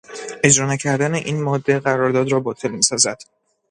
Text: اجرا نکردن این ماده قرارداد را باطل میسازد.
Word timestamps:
اجرا 0.43 0.65
نکردن 0.65 1.13
این 1.13 1.41
ماده 1.43 1.79
قرارداد 1.79 2.31
را 2.31 2.39
باطل 2.39 2.71
میسازد. 2.71 3.21